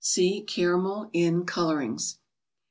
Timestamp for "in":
1.13-1.45